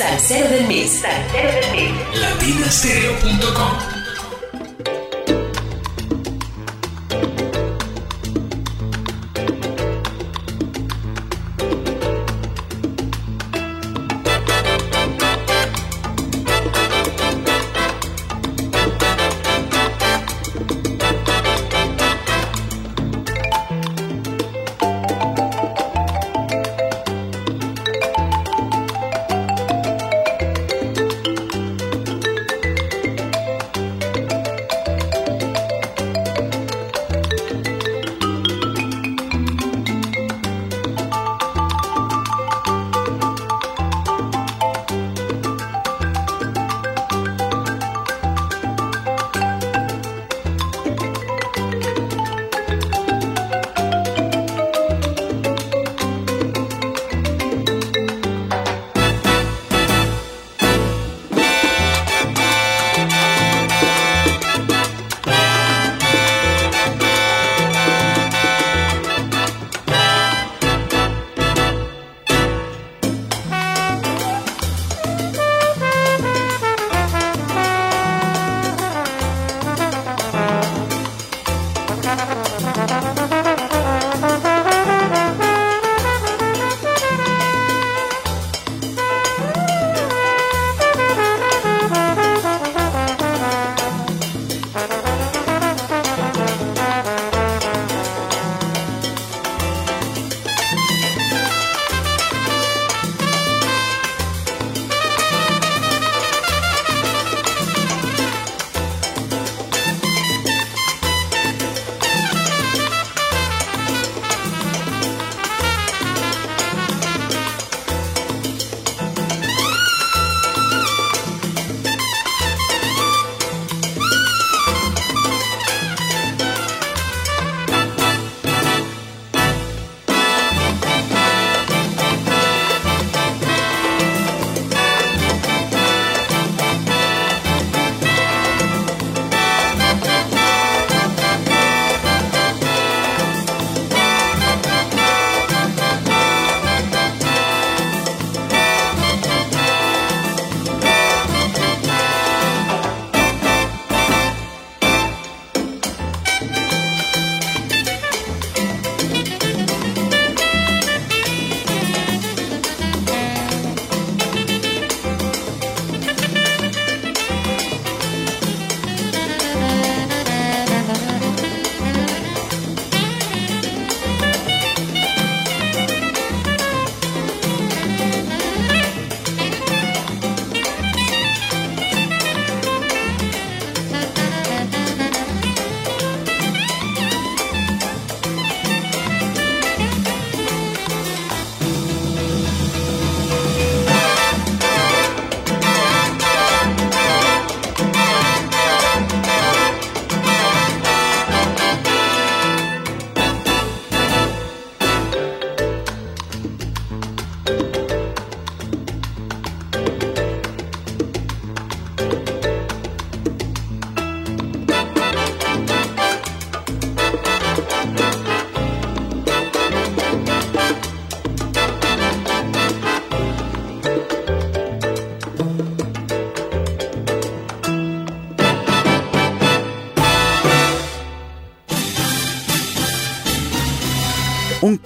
[0.00, 0.92] Salsero del mes.
[1.02, 2.18] Salsero del mes.
[2.18, 3.89] Latinastereo.com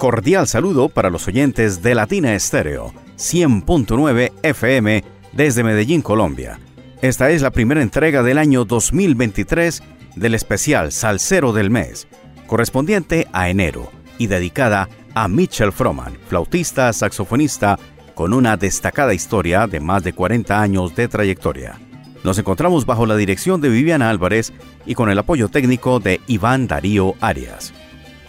[0.05, 6.59] cordial saludo para los oyentes de Latina Estéreo, 100.9 FM desde Medellín, Colombia.
[7.01, 9.81] Esta es la primera entrega del año 2023
[10.15, 12.07] del especial Salsero del Mes,
[12.45, 17.79] correspondiente a enero y dedicada a Mitchell Froman, flautista, saxofonista,
[18.13, 21.79] con una destacada historia de más de 40 años de trayectoria.
[22.23, 24.53] Nos encontramos bajo la dirección de Viviana Álvarez
[24.85, 27.73] y con el apoyo técnico de Iván Darío Arias.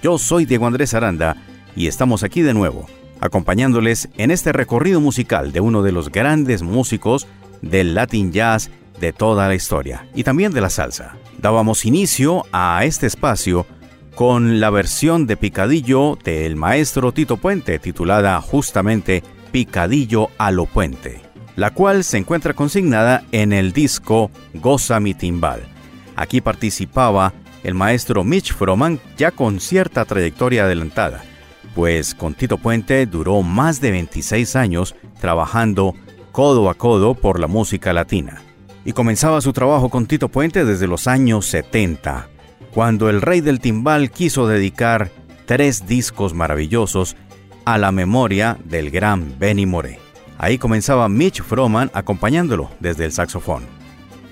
[0.02, 1.37] Yo soy Diego Andrés Aranda
[1.76, 2.87] y estamos aquí de nuevo,
[3.20, 7.28] acompañándoles en este recorrido musical de uno de los grandes músicos
[7.62, 11.17] del Latin Jazz de toda la historia y también de la salsa.
[11.38, 13.67] Dábamos inicio a este espacio
[14.14, 19.22] con la versión de Picadillo del maestro Tito Puente titulada justamente
[19.52, 21.20] Picadillo a lo Puente,
[21.55, 25.61] la cual se encuentra consignada en el disco Goza mi timbal.
[26.17, 31.22] Aquí participaba el maestro Mitch Froman ya con cierta trayectoria adelantada,
[31.76, 35.94] pues con Tito Puente duró más de 26 años trabajando
[36.32, 38.40] codo a codo por la música latina.
[38.87, 42.28] Y comenzaba su trabajo con Tito Puente desde los años 70,
[42.73, 45.11] cuando el rey del timbal quiso dedicar
[45.44, 47.14] tres discos maravillosos
[47.67, 49.99] a la memoria del gran Benny Moré.
[50.38, 53.64] Ahí comenzaba Mitch Froman acompañándolo desde el saxofón.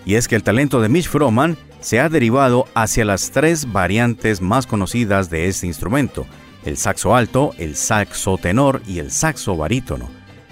[0.06, 4.40] Y es que el talento de Mitch Froman se ha derivado hacia las tres variantes
[4.40, 6.25] más conocidas de este instrumento,
[6.64, 10.08] el saxo alto, el saxo tenor y el saxo barítono,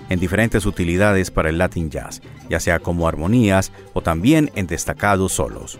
[0.08, 5.32] en diferentes utilidades para el Latin Jazz, ya sea como armonías o también en destacados
[5.32, 5.78] solos.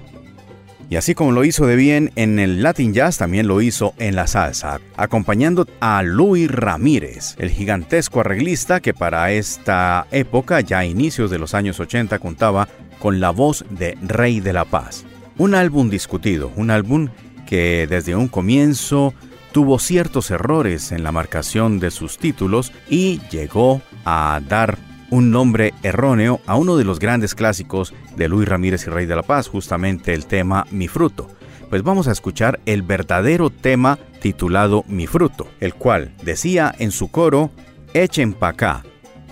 [0.93, 4.15] Y así como lo hizo de bien en el Latin Jazz, también lo hizo en
[4.15, 10.85] la salsa, acompañando a Luis Ramírez, el gigantesco arreglista que para esta época, ya a
[10.85, 12.69] inicios de los años 80, contaba
[12.99, 15.07] con la voz de Rey de la Paz.
[15.39, 17.09] Un álbum discutido, un álbum
[17.47, 19.15] que desde un comienzo
[19.53, 24.79] tuvo ciertos errores en la marcación de sus títulos y llegó a dar
[25.11, 29.15] un nombre erróneo a uno de los grandes clásicos de Luis Ramírez y Rey de
[29.15, 31.29] la Paz, justamente el tema Mi Fruto.
[31.69, 37.11] Pues vamos a escuchar el verdadero tema titulado Mi Fruto, el cual decía en su
[37.11, 37.51] coro,
[37.93, 38.83] Echen pa' acá,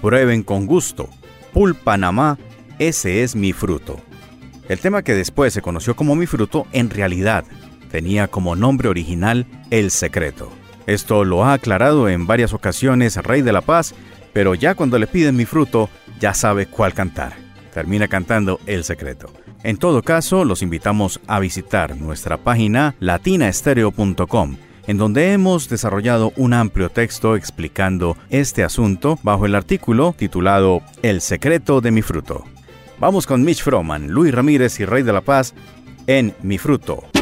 [0.02, 1.08] prueben con gusto,
[1.54, 2.38] pulpa namá,
[2.78, 3.98] ese es mi fruto.
[4.68, 7.44] El tema que después se conoció como Mi Fruto en realidad
[7.90, 10.50] tenía como nombre original El Secreto.
[10.86, 13.94] Esto lo ha aclarado en varias ocasiones Rey de la Paz
[14.32, 15.88] pero ya cuando le piden mi fruto,
[16.20, 17.34] ya sabe cuál cantar.
[17.72, 19.32] Termina cantando El Secreto.
[19.62, 26.54] En todo caso, los invitamos a visitar nuestra página latinaestereo.com, en donde hemos desarrollado un
[26.54, 32.44] amplio texto explicando este asunto bajo el artículo titulado El secreto de mi fruto.
[32.98, 35.54] Vamos con Mitch Froman, Luis Ramírez y Rey de la Paz
[36.06, 37.19] en Mi Fruto.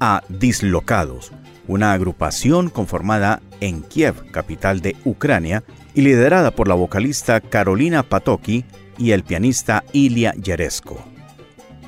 [0.00, 1.32] A Dislocados,
[1.68, 8.64] una agrupación conformada en Kiev, capital de Ucrania, y liderada por la vocalista Carolina Patoki
[8.96, 10.98] y el pianista Ilya Yeresko.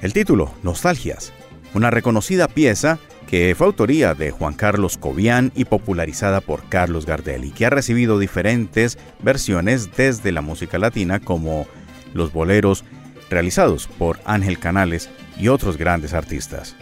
[0.03, 1.33] El título, Nostalgias,
[1.73, 7.45] una reconocida pieza que fue autoría de Juan Carlos Cobian y popularizada por Carlos Gardel
[7.45, 11.67] y que ha recibido diferentes versiones desde la música latina como
[12.13, 12.85] los boleros
[13.31, 16.77] realizados por Ángel Canales y otros grandes artistas.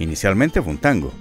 [0.00, 1.12] Inicialmente fue un tango.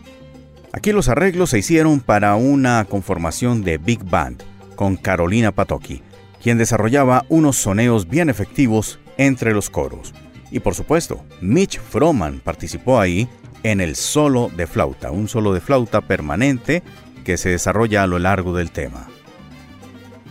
[0.72, 4.42] Aquí los arreglos se hicieron para una conformación de Big Band
[4.76, 6.02] con Carolina Patoki,
[6.42, 10.14] quien desarrollaba unos soneos bien efectivos entre los coros.
[10.50, 13.28] Y por supuesto, Mitch Froman participó ahí
[13.64, 16.82] en el solo de flauta, un solo de flauta permanente
[17.26, 19.08] que se desarrolla a lo largo del tema.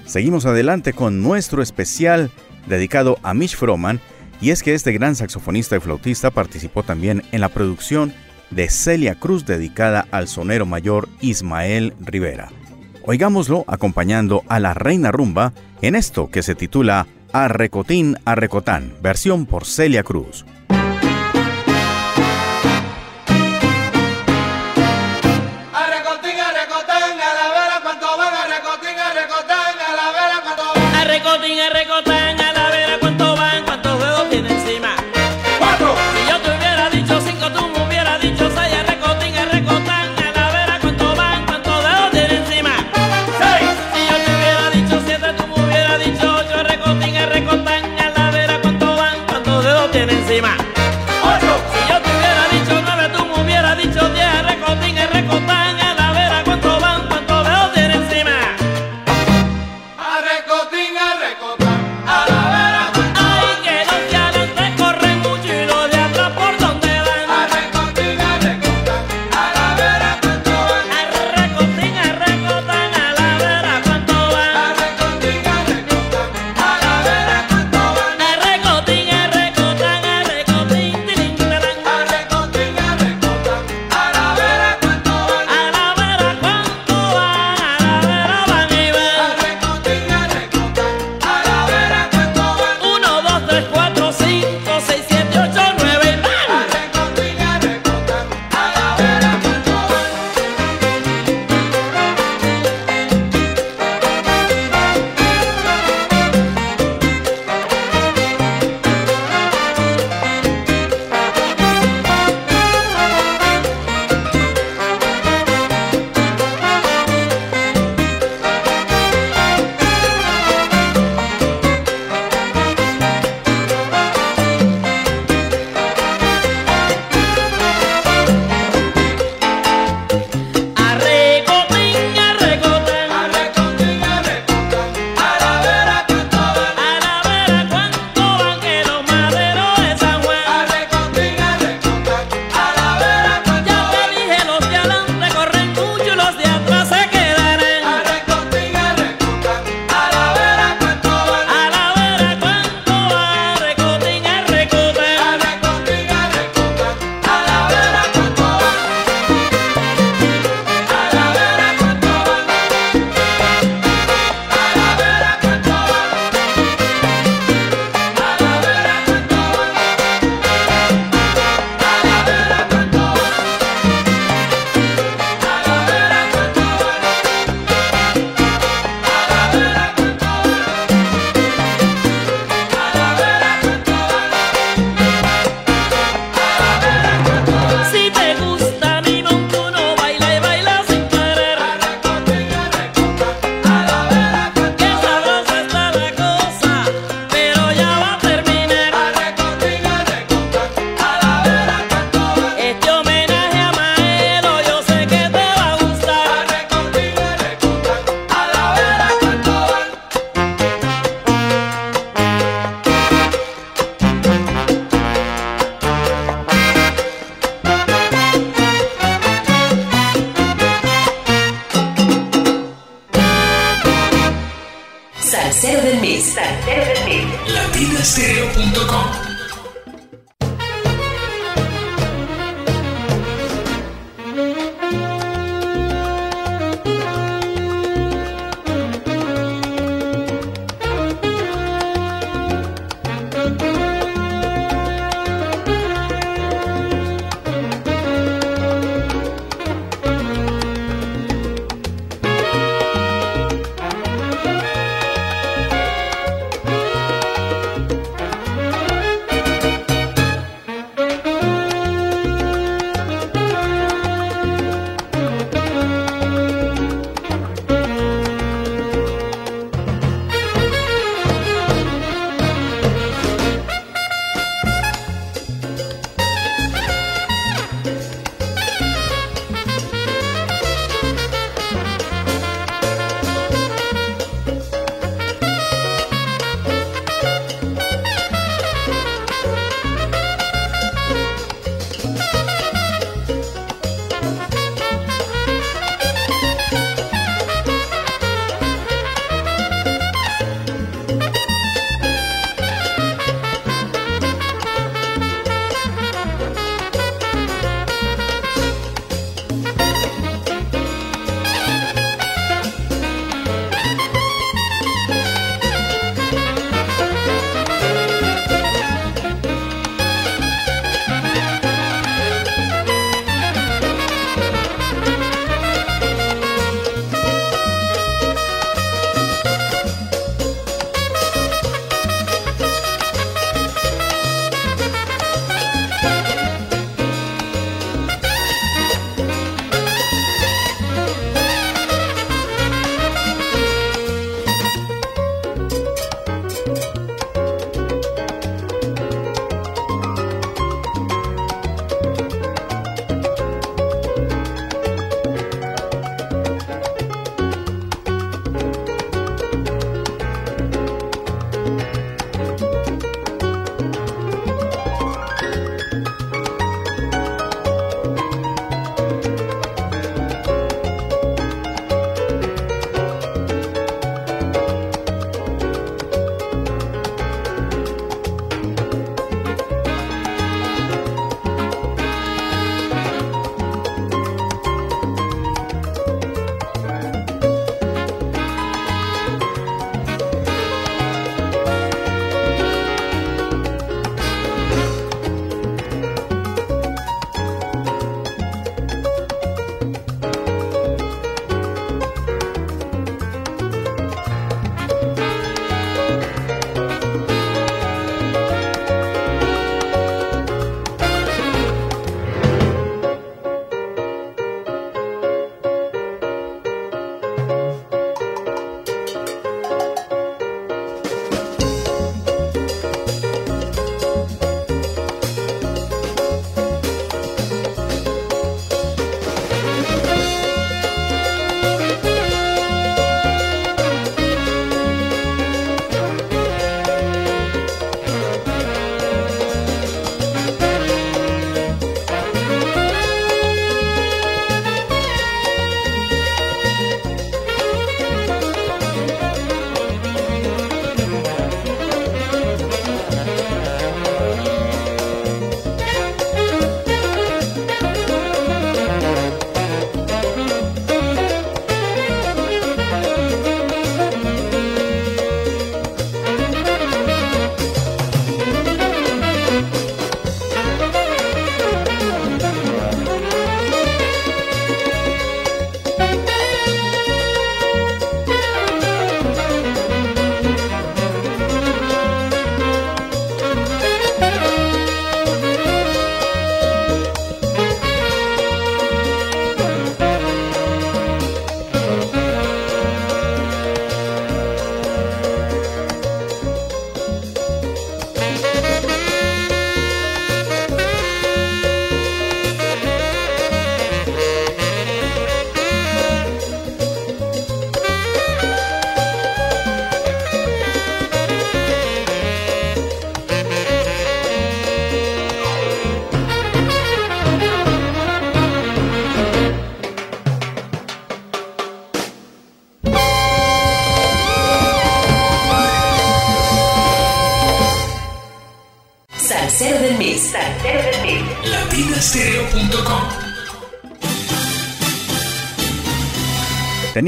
[0.07, 2.31] Seguimos adelante con nuestro especial
[2.67, 4.01] dedicado a Mitch Froman,
[4.41, 8.15] y es que este gran saxofonista y flautista participó también en la producción
[8.51, 12.51] de Celia Cruz dedicada al sonero mayor Ismael Rivera.
[13.05, 19.65] Oigámoslo acompañando a la Reina Rumba en esto que se titula Arrecotín Arrecotán, versión por
[19.65, 20.45] Celia Cruz.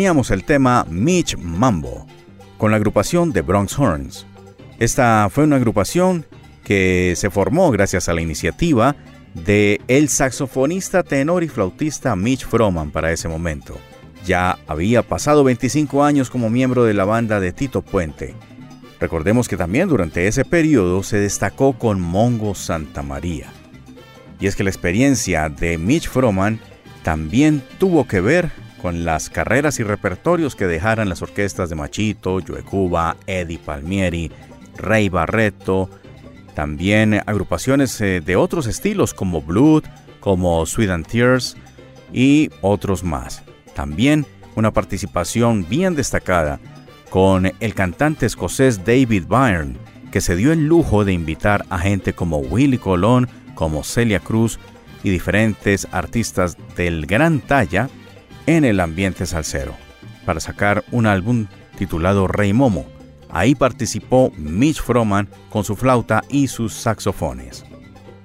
[0.00, 2.06] Teníamos el tema Mitch Mambo
[2.56, 4.26] con la agrupación de Bronx Horns.
[4.78, 6.24] Esta fue una agrupación
[6.64, 8.96] que se formó gracias a la iniciativa
[9.34, 13.78] de el saxofonista, tenor y flautista Mitch Froman para ese momento.
[14.24, 18.34] Ya había pasado 25 años como miembro de la banda de Tito Puente.
[19.00, 23.52] Recordemos que también durante ese periodo se destacó con Mongo Santa María.
[24.40, 26.58] Y es que la experiencia de Mitch Froman
[27.02, 32.40] también tuvo que ver con las carreras y repertorios que dejaran las orquestas de Machito,
[32.46, 34.30] Joe Cuba, Eddie Palmieri,
[34.76, 35.90] Rey Barreto,
[36.54, 39.84] también agrupaciones eh, de otros estilos como Blood,
[40.20, 41.56] como Sweet and Tears
[42.12, 43.42] y otros más.
[43.74, 46.60] También una participación bien destacada
[47.08, 49.76] con el cantante escocés David Byrne,
[50.10, 54.58] que se dio el lujo de invitar a gente como Willie Colón, como Celia Cruz
[55.02, 57.88] y diferentes artistas del gran talla
[58.46, 59.74] en el ambiente salsero,
[60.24, 62.87] para sacar un álbum titulado Rey Momo.
[63.31, 67.64] Ahí participó Mitch Froman con su flauta y sus saxofones.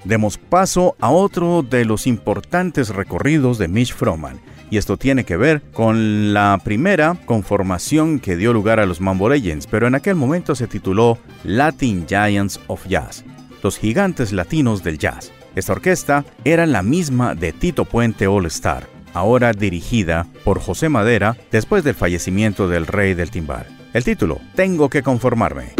[0.03, 5.37] Demos paso a otro de los importantes recorridos de Mitch Froman, y esto tiene que
[5.37, 10.15] ver con la primera conformación que dio lugar a los Mambo Legends, pero en aquel
[10.15, 13.23] momento se tituló Latin Giants of Jazz,
[13.63, 15.31] los gigantes latinos del jazz.
[15.55, 21.37] Esta orquesta era la misma de Tito Puente All Star, ahora dirigida por José Madera
[21.51, 23.65] después del fallecimiento del rey del timbal.
[23.93, 25.73] El título, Tengo que conformarme.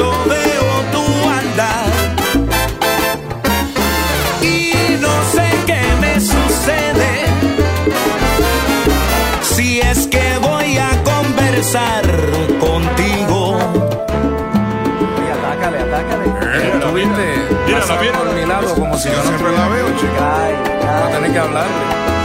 [0.00, 1.86] Cuando veo tu andar
[4.42, 7.26] y no sé qué me sucede
[9.42, 12.02] si es que voy a conversar
[12.58, 13.58] contigo.
[15.38, 16.80] Atácale, atácale.
[16.80, 17.34] ¿Tú viste?
[17.66, 19.86] Mira, Pasar la vi- por mi lado como si yo no siempre la veo,
[20.18, 22.19] Va a tener que hablarle.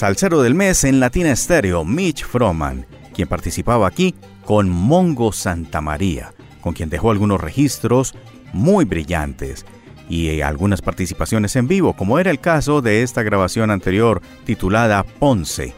[0.00, 4.14] Salsero del mes en Latina Estéreo, Mitch Froman, quien participaba aquí
[4.46, 6.32] con Mongo Santa María,
[6.62, 8.14] con quien dejó algunos registros
[8.54, 9.66] muy brillantes
[10.08, 15.74] y algunas participaciones en vivo, como era el caso de esta grabación anterior titulada Ponce,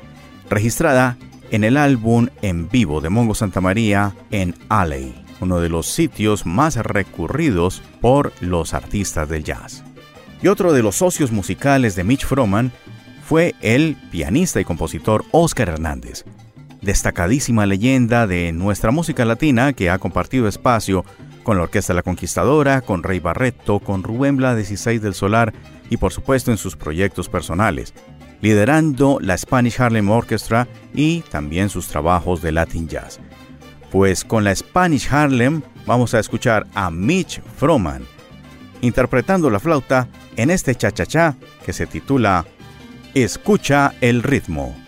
[0.49, 1.17] registrada
[1.51, 6.47] en el álbum en vivo de Mongo Santa María en Alley, uno de los sitios
[6.47, 9.83] más recurridos por los artistas del jazz.
[10.45, 12.71] Y otro de los socios musicales de Mitch Froman
[13.25, 16.25] fue el pianista y compositor Oscar Hernández,
[16.81, 21.05] destacadísima leyenda de nuestra música latina que ha compartido espacio
[21.43, 25.53] con la Orquesta La Conquistadora, con Rey Barreto, con Rubén Bla 16 del Solar
[25.91, 27.95] y por supuesto en sus proyectos personales,
[28.41, 33.21] liderando la Spanish Harlem Orchestra y también sus trabajos de Latin Jazz.
[33.91, 38.05] Pues con la Spanish Harlem vamos a escuchar a Mitch Froman
[38.81, 42.45] interpretando la flauta en este cha-cha-cha que se titula
[43.15, 44.82] Escucha el ritmo.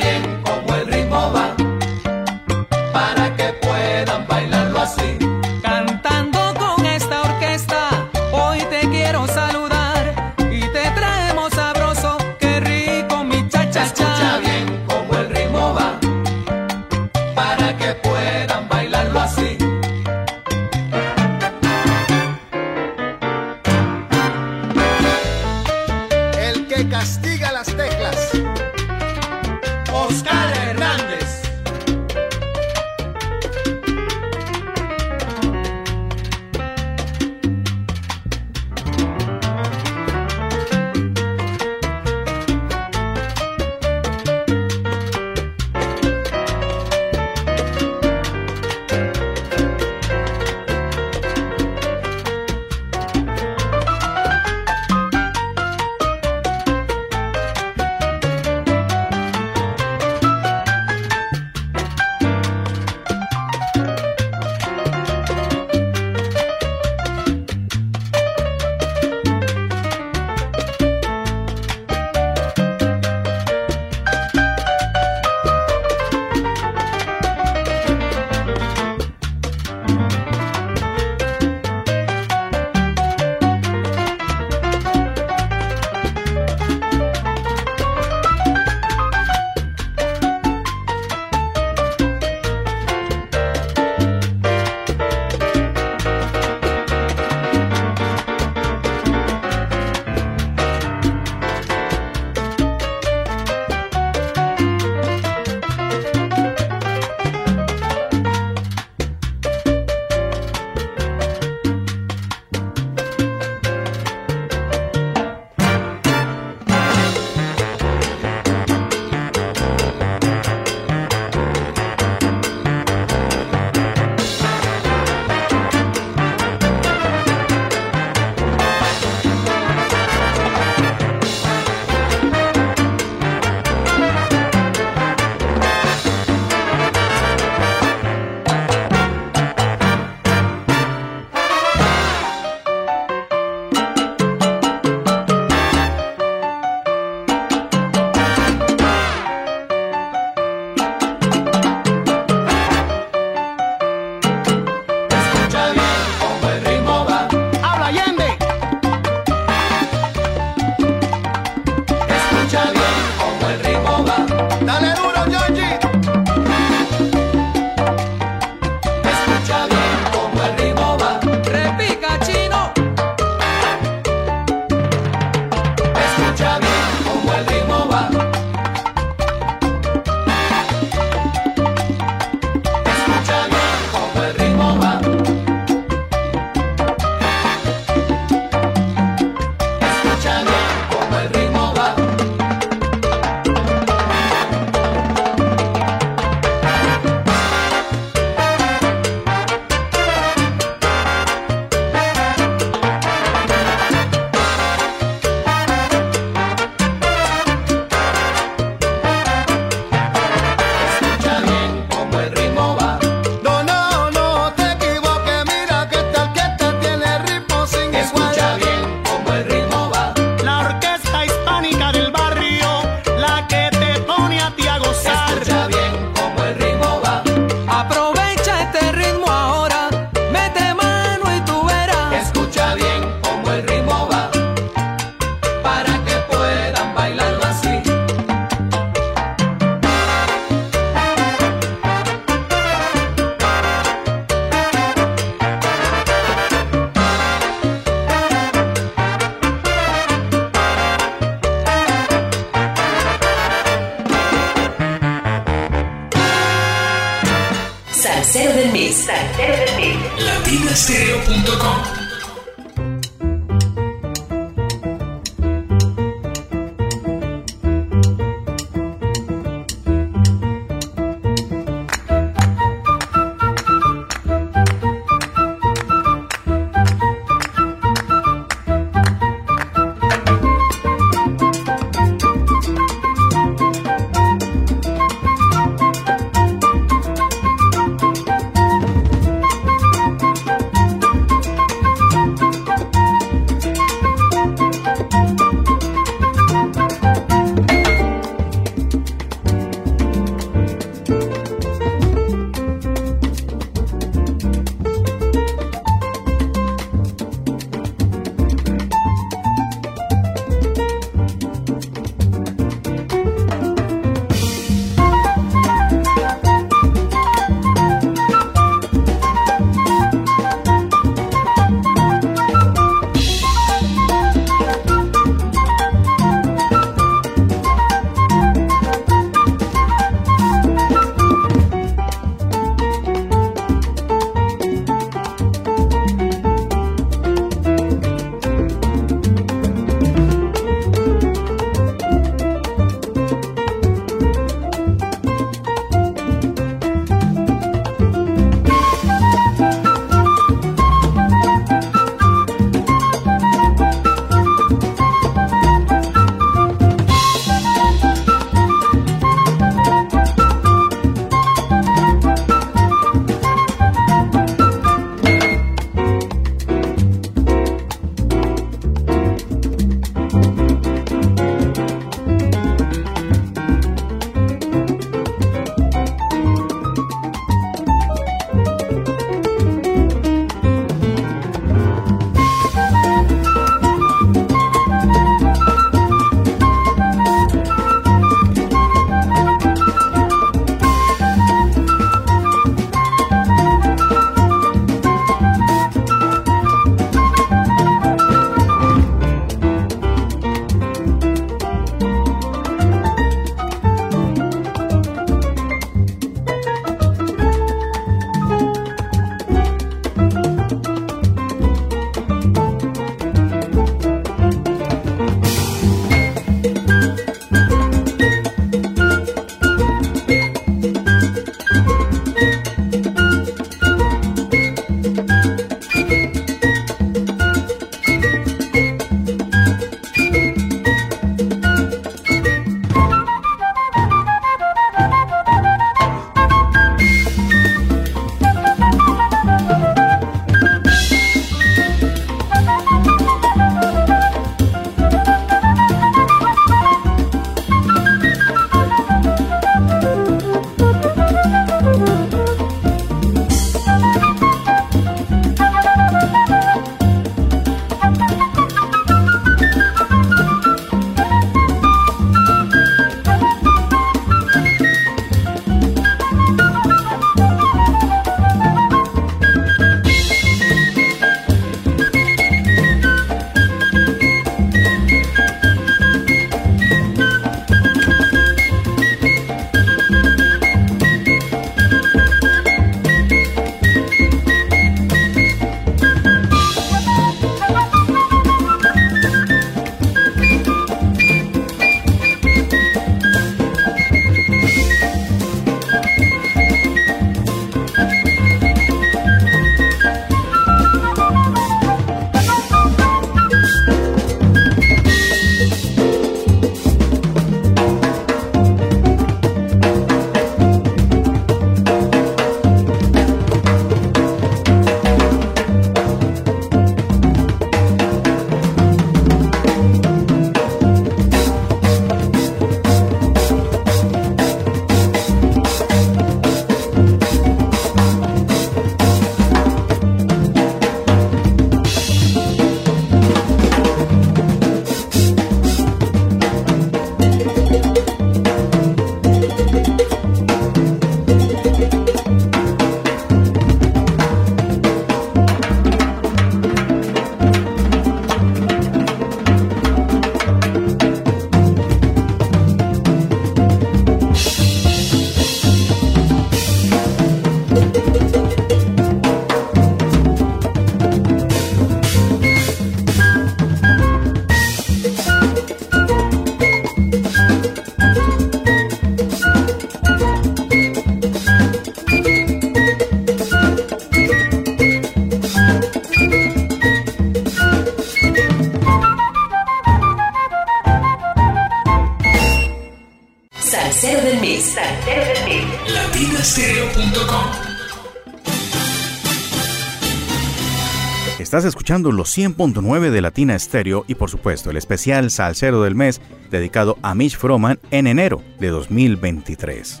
[591.60, 596.22] Estás escuchando los 100.9 de Latina Estéreo y por supuesto el especial Salsero del mes
[596.50, 600.00] dedicado a Mitch Froman en enero de 2023.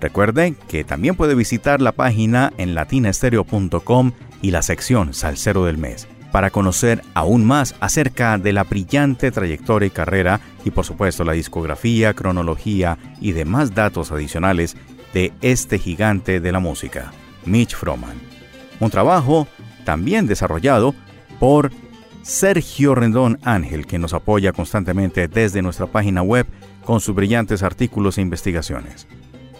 [0.00, 6.06] Recuerde que también puede visitar la página en latinaestereo.com y la sección Salsero del mes
[6.30, 11.32] para conocer aún más acerca de la brillante trayectoria y carrera y por supuesto la
[11.32, 14.76] discografía, cronología y demás datos adicionales
[15.12, 17.10] de este gigante de la música,
[17.46, 18.14] Mitch Froman.
[18.78, 19.48] Un trabajo
[19.84, 20.94] también desarrollado
[21.38, 21.70] por
[22.22, 26.46] Sergio Rendón Ángel, que nos apoya constantemente desde nuestra página web
[26.84, 29.06] con sus brillantes artículos e investigaciones.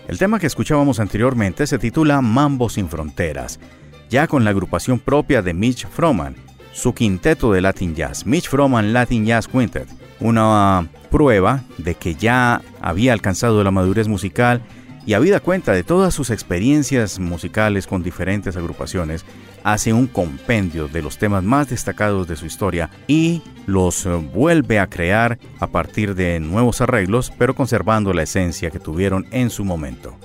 [0.08, 3.60] El tema que escuchábamos anteriormente se titula Mambo sin Fronteras,
[4.08, 6.34] ya con la agrupación propia de Mitch Froman,
[6.72, 12.62] su quinteto de Latin Jazz, Mitch Froman Latin Jazz Quintet, una prueba de que ya
[12.80, 14.62] había alcanzado la madurez musical
[15.06, 19.24] y habida cuenta de todas sus experiencias musicales con diferentes agrupaciones,
[19.64, 24.78] hace un compendio de los temas más destacados de su historia y los eh, vuelve
[24.78, 29.64] a crear a partir de nuevos arreglos, pero conservando la esencia que tuvieron en su
[29.64, 30.16] momento.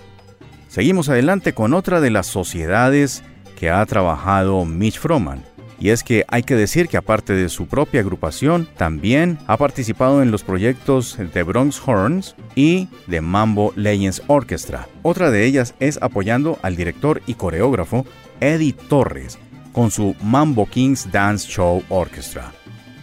[0.68, 3.24] Seguimos adelante con otra de las sociedades
[3.58, 5.44] que ha trabajado Mitch Froman,
[5.80, 10.22] y es que hay que decir que aparte de su propia agrupación, también ha participado
[10.22, 14.88] en los proyectos de Bronx Horns y de Mambo Legends Orchestra.
[15.02, 18.06] Otra de ellas es apoyando al director y coreógrafo
[18.40, 19.38] Eddie Torres
[19.72, 22.52] con su Mambo Kings Dance Show Orchestra.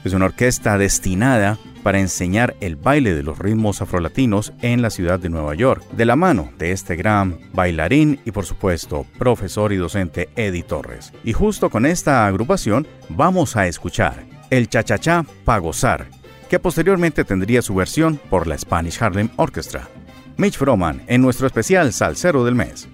[0.04, 5.18] Es una orquesta destinada para enseñar el baile de los ritmos afrolatinos en la ciudad
[5.18, 9.76] de Nueva York, de la mano de este gran bailarín y por supuesto profesor y
[9.76, 11.12] docente Eddie Torres.
[11.24, 16.08] Y justo con esta agrupación vamos a escuchar el Cha-Cha-Cha Pa' Gozar,
[16.48, 19.88] que posteriormente tendría su versión por la Spanish Harlem Orchestra.
[20.36, 22.88] Mitch Froman en nuestro especial Salsero del Mes.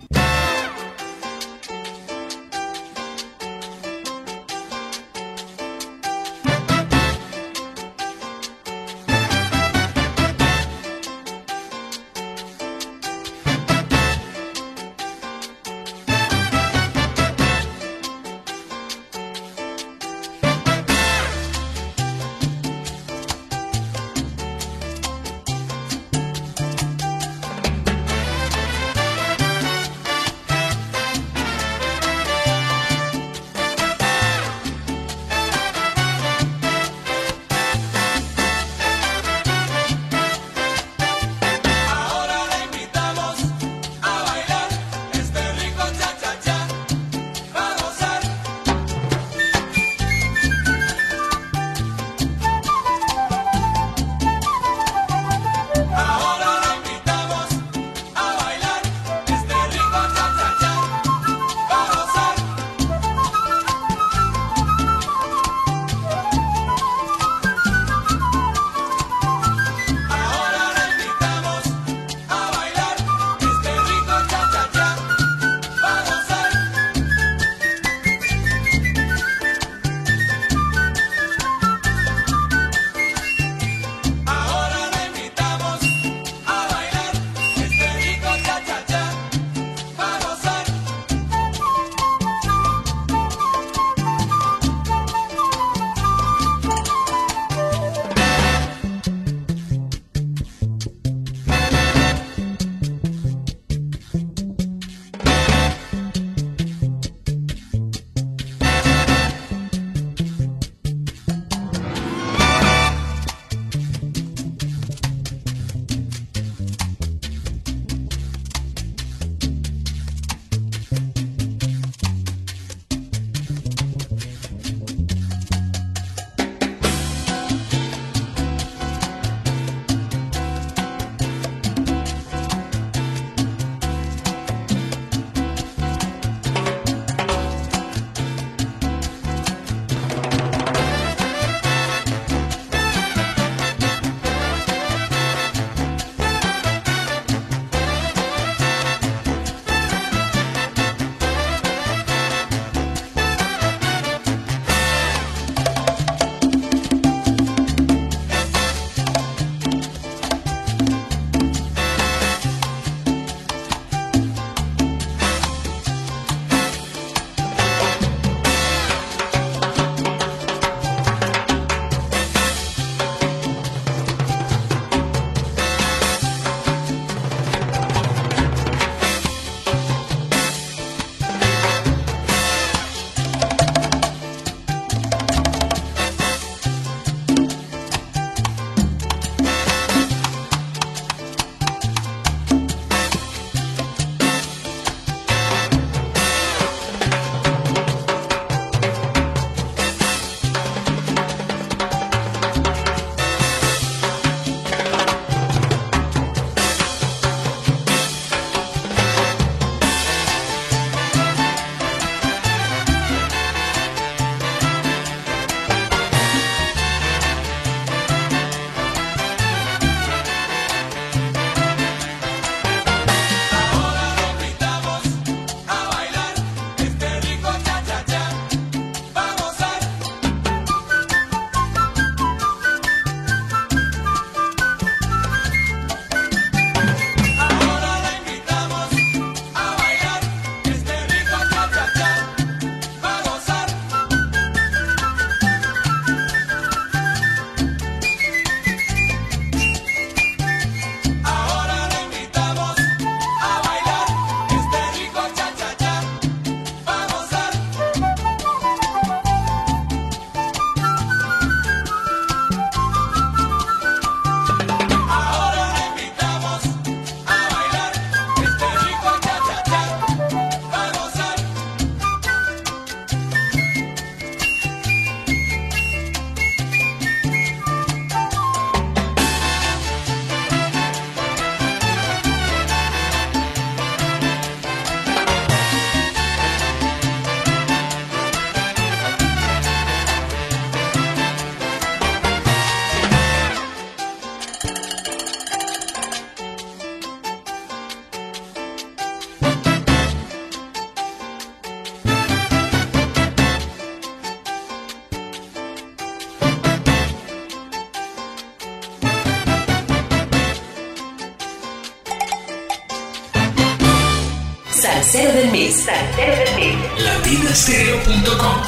[315.89, 318.68] salterolatinastereo.com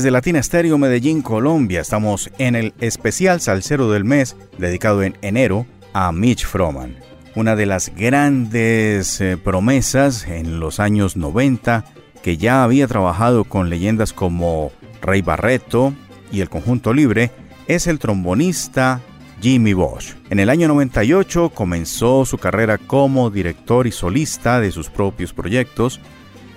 [0.00, 5.66] Desde Latina Estéreo Medellín, Colombia, estamos en el especial Salcero del Mes, dedicado en enero
[5.92, 6.96] a Mitch Froman,
[7.34, 11.84] una de las grandes eh, promesas en los años 90
[12.22, 14.72] que ya había trabajado con leyendas como
[15.02, 15.92] Rey Barreto
[16.32, 17.30] y el Conjunto Libre,
[17.66, 19.02] es el trombonista
[19.42, 20.14] Jimmy Bosch.
[20.30, 26.00] En el año 98 comenzó su carrera como director y solista de sus propios proyectos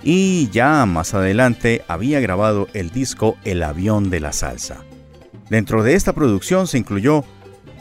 [0.04, 4.84] y ya más adelante había grabado el disco El avión de la salsa.
[5.50, 7.24] Dentro de esta producción se incluyó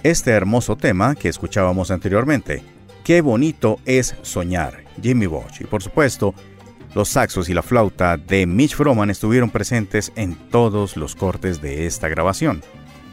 [0.03, 2.63] este hermoso tema que escuchábamos anteriormente,
[3.05, 5.61] Qué bonito es soñar, Jimmy Bosch.
[5.61, 6.35] Y por supuesto,
[6.95, 11.87] los saxos y la flauta de Mitch Froman estuvieron presentes en todos los cortes de
[11.87, 12.63] esta grabación.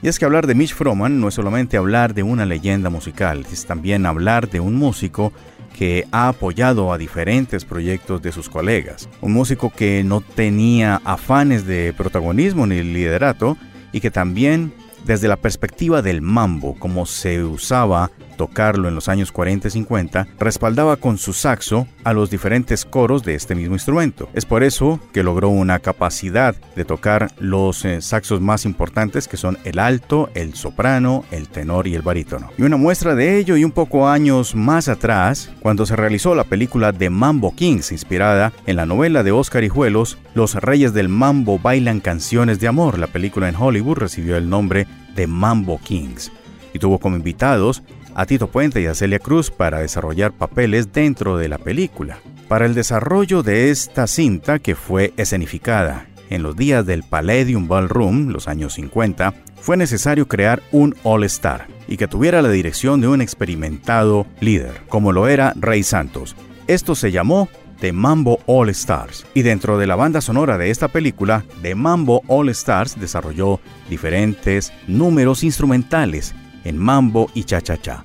[0.03, 3.45] Y es que hablar de Mitch Froman no es solamente hablar de una leyenda musical,
[3.51, 5.33] es también hablar de un músico
[5.79, 9.07] que ha apoyado a diferentes proyectos de sus colegas.
[9.21, 13.55] Un músico que no tenía afanes de protagonismo ni liderato
[13.93, 14.73] y que también
[15.05, 20.27] desde la perspectiva del mambo, como se usaba tocarlo en los años 40 y 50,
[20.39, 24.29] respaldaba con su saxo a los diferentes coros de este mismo instrumento.
[24.33, 29.35] Es por eso que logró una capacidad de tocar los eh, saxos más importantes que
[29.35, 32.49] son el alto, el soprano, el tenor y el barítono.
[32.57, 36.45] Y una muestra de ello y un poco años más atrás, cuando se realizó la
[36.45, 41.59] película The Mambo Kings, inspirada en la novela de Oscar Hijuelos, Los Reyes del Mambo
[41.59, 42.99] bailan canciones de amor.
[42.99, 46.31] La película en Hollywood recibió el nombre de Mambo Kings
[46.73, 47.83] y tuvo como invitados
[48.19, 52.17] a Tito Puente y a Celia Cruz para desarrollar papeles dentro de la película.
[52.49, 58.27] Para el desarrollo de esta cinta, que fue escenificada en los días del Palladium Ballroom,
[58.27, 63.21] los años 50, fue necesario crear un All-Star y que tuviera la dirección de un
[63.21, 66.35] experimentado líder, como lo era Rey Santos.
[66.67, 67.47] Esto se llamó
[67.79, 69.25] The Mambo All Stars.
[69.33, 74.73] Y dentro de la banda sonora de esta película, The Mambo All Stars desarrolló diferentes
[74.87, 78.03] números instrumentales en mambo y cha-cha-cha.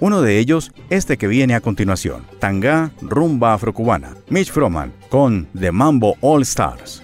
[0.00, 5.72] Uno de ellos, este que viene a continuación, Tanga Rumba Afrocubana, Mitch Froman con The
[5.72, 7.02] Mambo All Stars.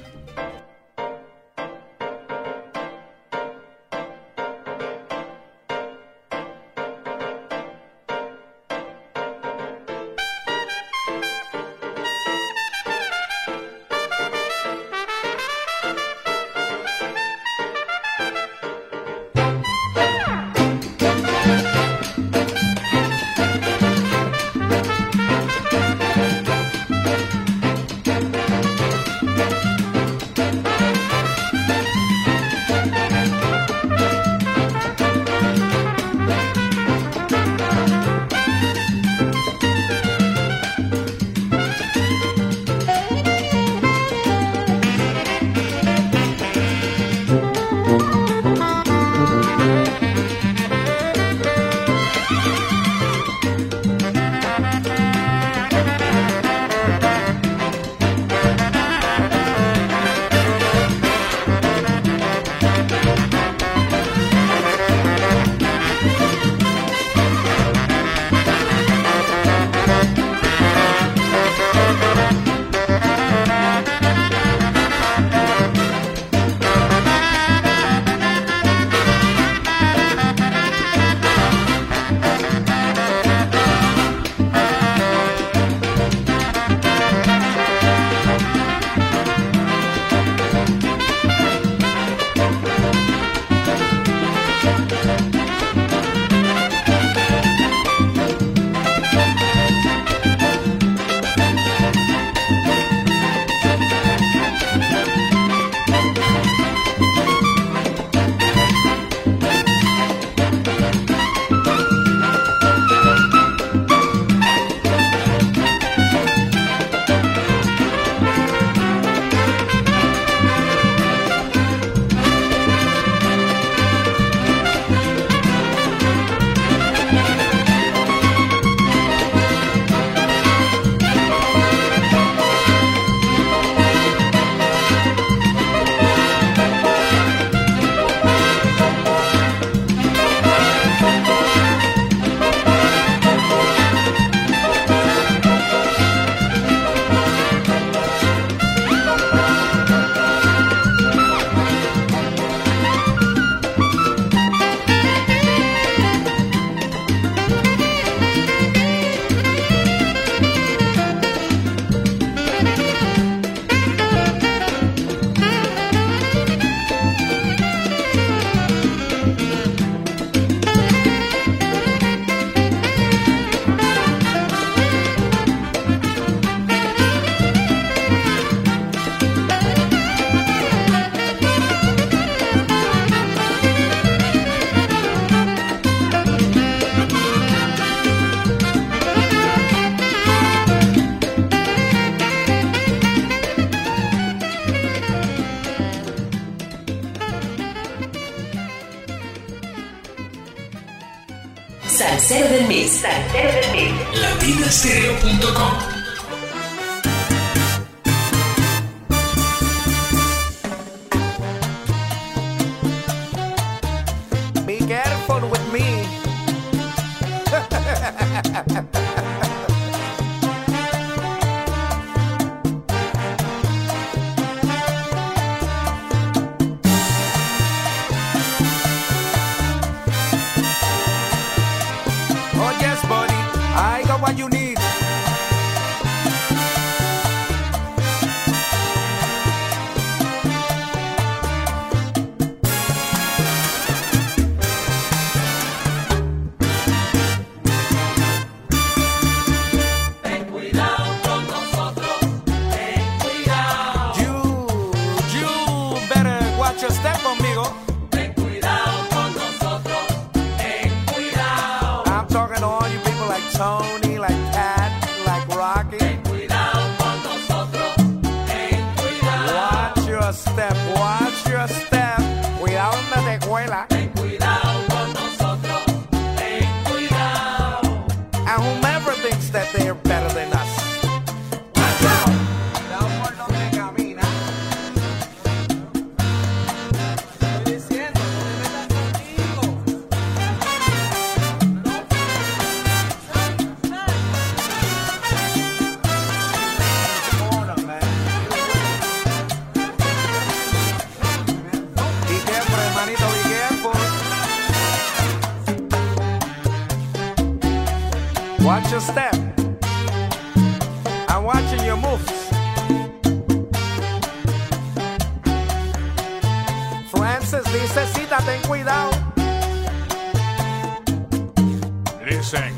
[322.37, 322.73] listen.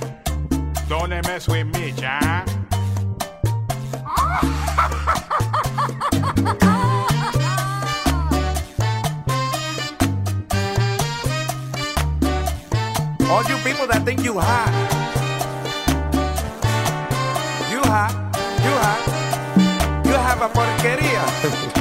[0.88, 2.46] Don't mess with me, John.
[13.28, 14.70] All you people that think you hot.
[17.72, 18.12] You hot.
[18.64, 19.00] You hot.
[20.06, 21.74] You have a porqueria.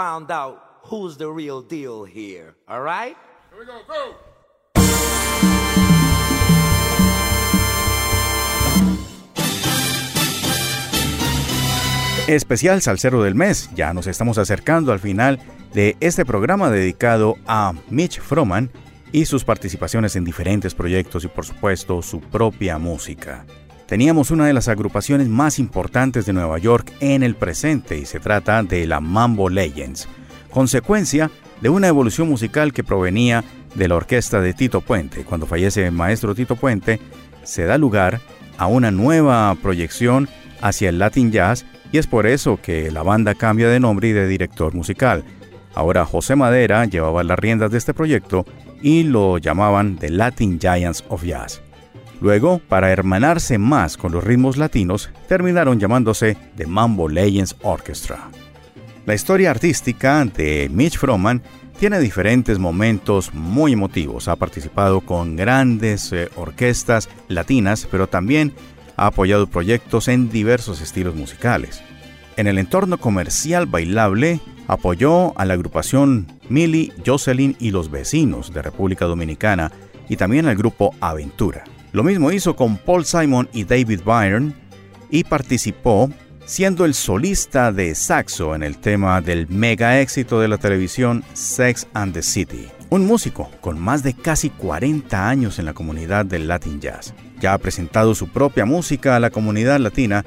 [0.00, 2.54] found out who's the real deal here.
[2.66, 3.14] All right?
[3.50, 4.16] Here we go, go.
[12.28, 13.68] Especial Salsero del Mes.
[13.74, 15.38] Ya nos estamos acercando al final
[15.74, 18.70] de este programa dedicado a Mitch Froman
[19.12, 23.44] y sus participaciones en diferentes proyectos y por supuesto su propia música.
[23.90, 28.20] Teníamos una de las agrupaciones más importantes de Nueva York en el presente y se
[28.20, 30.08] trata de la Mambo Legends,
[30.52, 31.28] consecuencia
[31.60, 33.42] de una evolución musical que provenía
[33.74, 35.24] de la orquesta de Tito Puente.
[35.24, 37.00] Cuando fallece el maestro Tito Puente,
[37.42, 38.20] se da lugar
[38.58, 40.28] a una nueva proyección
[40.60, 44.12] hacia el Latin Jazz y es por eso que la banda cambia de nombre y
[44.12, 45.24] de director musical.
[45.74, 48.46] Ahora José Madera llevaba las riendas de este proyecto
[48.80, 51.60] y lo llamaban The Latin Giants of Jazz.
[52.20, 58.30] Luego, para hermanarse más con los ritmos latinos, terminaron llamándose The Mambo Legends Orchestra.
[59.06, 61.42] La historia artística de Mitch Froman
[61.78, 64.28] tiene diferentes momentos muy emotivos.
[64.28, 68.52] Ha participado con grandes eh, orquestas latinas, pero también
[68.96, 71.82] ha apoyado proyectos en diversos estilos musicales.
[72.36, 78.60] En el entorno comercial bailable, apoyó a la agrupación Millie, Jocelyn y los vecinos de
[78.60, 79.72] República Dominicana
[80.08, 81.64] y también al grupo Aventura.
[81.92, 84.54] Lo mismo hizo con Paul Simon y David Byrne
[85.10, 86.08] y participó
[86.44, 91.88] siendo el solista de saxo en el tema del mega éxito de la televisión Sex
[91.94, 92.68] and the City.
[92.90, 97.12] Un músico con más de casi 40 años en la comunidad del Latin Jazz.
[97.40, 100.24] Ya ha presentado su propia música a la comunidad latina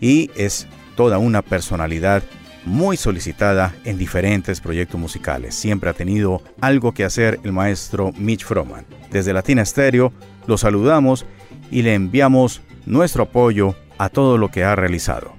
[0.00, 0.66] y es
[0.96, 2.22] toda una personalidad
[2.66, 5.54] muy solicitada en diferentes proyectos musicales.
[5.54, 8.84] Siempre ha tenido algo que hacer el maestro Mitch Froman.
[9.10, 10.12] Desde Latina Stereo
[10.46, 11.24] lo saludamos
[11.70, 15.32] y le enviamos nuestro apoyo a todo lo que ha realizado.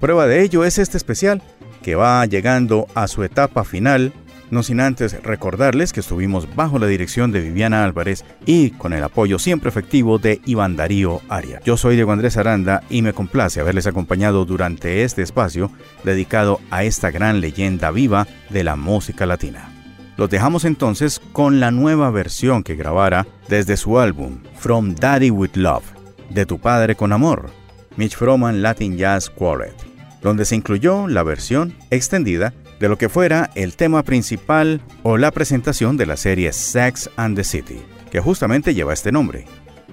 [0.00, 1.42] Prueba de ello es este especial
[1.82, 4.12] que va llegando a su etapa final,
[4.52, 9.02] no sin antes recordarles que estuvimos bajo la dirección de Viviana Álvarez y con el
[9.02, 11.60] apoyo siempre efectivo de Iván Darío Aria.
[11.64, 15.70] Yo soy Diego Andrés Aranda y me complace haberles acompañado durante este espacio
[16.04, 19.70] dedicado a esta gran leyenda viva de la música latina.
[20.18, 25.54] Los dejamos entonces con la nueva versión que grabara desde su álbum From Daddy with
[25.54, 25.84] Love,
[26.28, 27.48] de tu padre con amor,
[27.96, 29.74] Mitch Froman Latin Jazz Quartet,
[30.20, 32.52] donde se incluyó la versión extendida
[32.82, 37.36] de lo que fuera el tema principal o la presentación de la serie Sex and
[37.36, 37.80] the City,
[38.10, 39.46] que justamente lleva este nombre.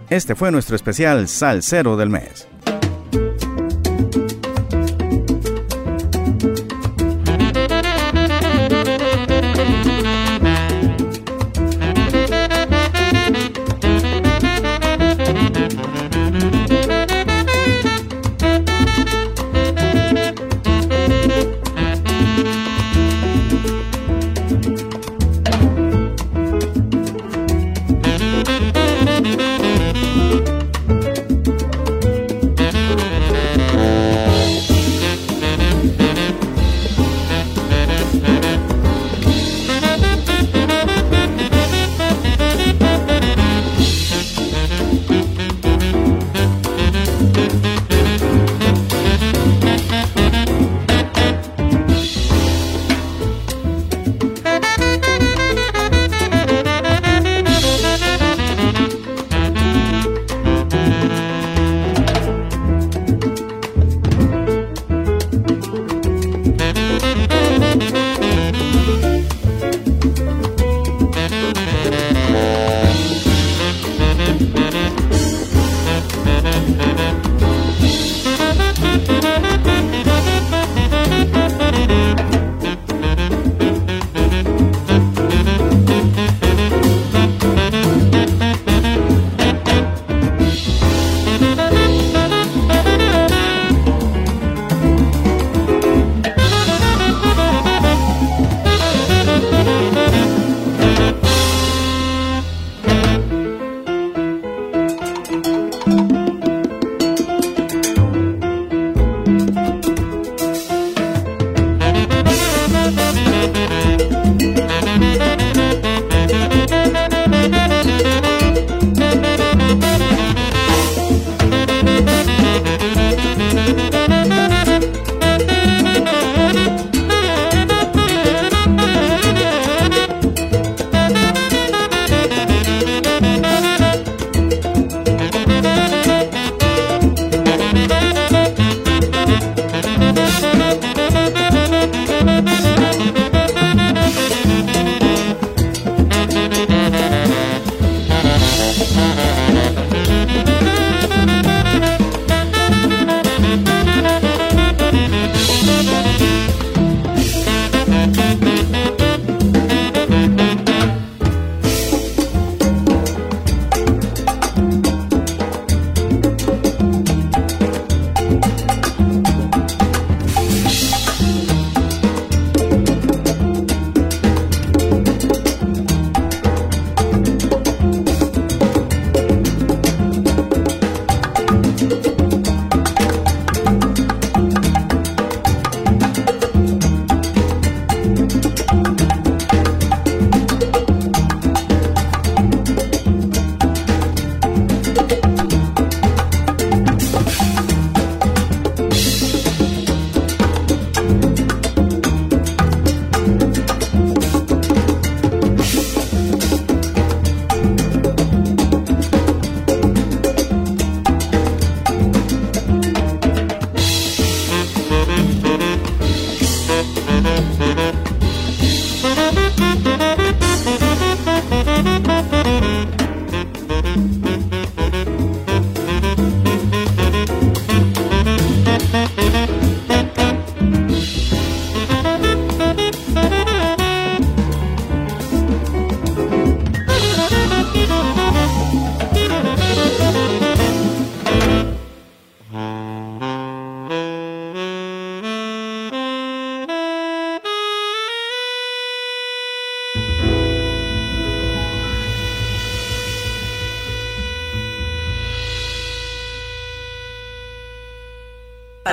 [0.09, 2.47] Este fue nuestro especial Salsero del mes.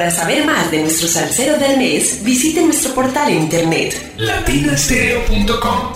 [0.07, 5.96] Para saber más de nuestro salsero del mes, visite nuestro portal en internet latinastereo.com.